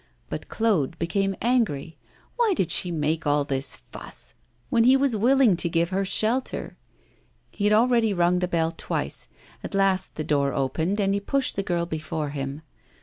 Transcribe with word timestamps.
But 0.31 0.47
Claude 0.49 0.97
became 0.97 1.35
angry. 1.43 1.95
Why 2.35 2.55
did 2.55 2.71
she 2.71 2.89
make 2.89 3.27
all 3.27 3.43
this 3.43 3.75
fuss, 3.91 4.33
when 4.71 4.83
he 4.83 4.97
was 4.97 5.15
willing 5.15 5.55
to 5.57 5.69
give 5.69 5.91
her 5.91 6.03
shelter? 6.05 6.75
He 7.51 7.65
had 7.65 7.73
already 7.73 8.11
rung 8.11 8.39
the 8.39 8.47
bell 8.47 8.73
twice. 8.75 9.27
At 9.63 9.75
last 9.75 10.15
the 10.15 10.23
door 10.23 10.55
opened 10.55 10.99
and 10.99 11.13
he 11.13 11.19
pushed 11.19 11.55
the 11.55 11.61
girl 11.61 11.85
before 11.85 12.29
him. 12.29 12.63